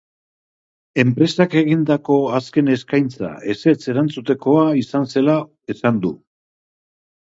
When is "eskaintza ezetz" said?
2.77-3.77